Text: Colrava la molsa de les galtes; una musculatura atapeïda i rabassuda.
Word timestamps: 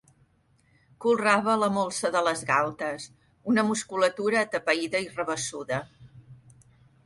Colrava 1.05 1.57
la 1.63 1.69
molsa 1.75 2.11
de 2.15 2.23
les 2.29 2.41
galtes; 2.53 3.07
una 3.53 3.67
musculatura 3.69 4.43
atapeïda 4.45 5.07
i 5.07 5.15
rabassuda. 5.15 5.83